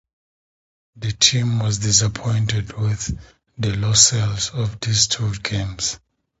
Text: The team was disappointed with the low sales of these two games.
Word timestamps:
The 0.95 1.11
team 1.11 1.59
was 1.59 1.77
disappointed 1.77 2.73
with 2.73 3.19
the 3.59 3.75
low 3.75 3.93
sales 3.93 4.49
of 4.49 4.79
these 4.79 5.05
two 5.05 5.31
games. 5.35 5.99